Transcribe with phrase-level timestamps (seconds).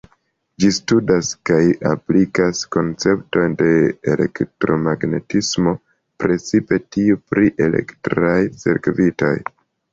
[0.61, 3.69] Ĝi studas kaj aplikas konceptojn de
[4.15, 5.77] elektromagnetismo,
[6.25, 8.37] precipe tiuj pri elektraj
[8.67, 9.35] cirkvitoj.